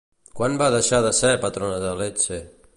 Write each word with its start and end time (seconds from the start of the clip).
Quan 0.39 0.55
va 0.61 0.69
deixar 0.77 1.03
de 1.07 1.13
ser 1.19 1.33
patrona 1.45 1.79
de 1.87 1.95
Lecce? 2.03 2.45